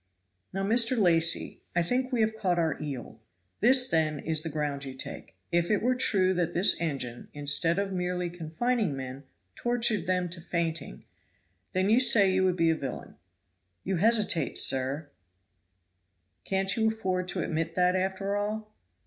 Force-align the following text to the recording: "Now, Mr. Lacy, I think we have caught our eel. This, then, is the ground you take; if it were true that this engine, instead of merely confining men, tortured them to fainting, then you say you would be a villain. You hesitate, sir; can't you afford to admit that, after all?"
"Now, 0.51 0.63
Mr. 0.63 0.97
Lacy, 0.97 1.61
I 1.75 1.83
think 1.83 2.11
we 2.11 2.21
have 2.21 2.35
caught 2.35 2.57
our 2.57 2.75
eel. 2.81 3.19
This, 3.59 3.87
then, 3.87 4.17
is 4.17 4.41
the 4.41 4.49
ground 4.49 4.83
you 4.83 4.95
take; 4.95 5.35
if 5.51 5.69
it 5.69 5.83
were 5.83 5.93
true 5.93 6.33
that 6.33 6.55
this 6.55 6.81
engine, 6.81 7.27
instead 7.35 7.77
of 7.77 7.91
merely 7.93 8.27
confining 8.31 8.97
men, 8.97 9.25
tortured 9.53 10.07
them 10.07 10.27
to 10.29 10.41
fainting, 10.41 11.03
then 11.73 11.87
you 11.87 11.99
say 11.99 12.33
you 12.33 12.43
would 12.45 12.57
be 12.57 12.71
a 12.71 12.75
villain. 12.75 13.13
You 13.83 13.97
hesitate, 13.97 14.57
sir; 14.57 15.11
can't 16.45 16.75
you 16.75 16.87
afford 16.87 17.27
to 17.27 17.43
admit 17.43 17.75
that, 17.75 17.95
after 17.95 18.35
all?" 18.35 18.73